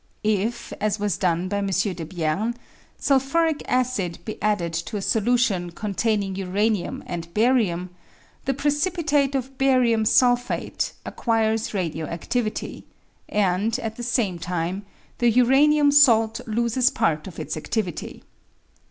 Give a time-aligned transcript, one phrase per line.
[0.23, 1.67] If, as was done by M.
[1.67, 2.55] Debierne,
[2.97, 7.91] sulphuric acid be added to a solution con taining uranium and barium,
[8.45, 12.81] the precipitate of barium sulphate acquires radio adivity,
[13.29, 14.87] and, at the same time,
[15.19, 18.23] the uranium salts loses part of its adivity.